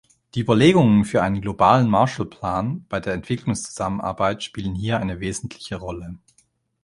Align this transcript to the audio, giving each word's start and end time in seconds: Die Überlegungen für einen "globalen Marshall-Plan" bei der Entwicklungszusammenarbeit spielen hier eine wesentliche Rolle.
Die 0.33 0.39
Überlegungen 0.39 1.05
für 1.05 1.21
einen 1.21 1.41
"globalen 1.41 1.87
Marshall-Plan" 1.87 2.87
bei 2.89 2.99
der 2.99 3.13
Entwicklungszusammenarbeit 3.13 4.41
spielen 4.41 4.73
hier 4.73 4.97
eine 4.97 5.19
wesentliche 5.19 5.75
Rolle. 5.75 6.17